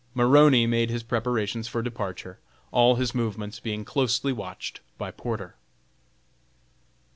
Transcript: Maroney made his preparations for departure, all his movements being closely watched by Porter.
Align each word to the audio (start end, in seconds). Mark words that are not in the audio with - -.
Maroney 0.15 0.65
made 0.65 0.89
his 0.89 1.03
preparations 1.03 1.67
for 1.67 1.83
departure, 1.83 2.39
all 2.71 2.95
his 2.95 3.13
movements 3.13 3.59
being 3.59 3.85
closely 3.85 4.33
watched 4.33 4.79
by 4.97 5.11
Porter. 5.11 5.53